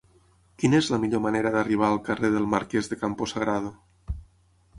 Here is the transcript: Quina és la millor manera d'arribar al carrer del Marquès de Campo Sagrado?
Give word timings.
Quina 0.61 0.77
és 0.83 0.87
la 0.93 0.97
millor 1.03 1.21
manera 1.27 1.51
d'arribar 1.55 1.89
al 1.89 2.01
carrer 2.07 2.33
del 2.37 2.49
Marquès 2.55 2.91
de 2.95 2.99
Campo 3.03 3.29
Sagrado? 3.37 3.75